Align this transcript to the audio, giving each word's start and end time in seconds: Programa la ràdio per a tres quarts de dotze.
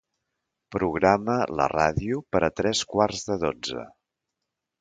Programa 0.75 1.35
la 1.59 1.69
ràdio 1.75 2.23
per 2.37 2.43
a 2.47 2.51
tres 2.61 2.83
quarts 2.95 3.23
de 3.29 3.41
dotze. 3.45 3.85